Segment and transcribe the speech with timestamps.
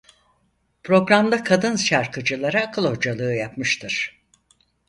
[0.83, 4.21] Programda kadın şarkıcılara akıl hocalığı yapmıştır.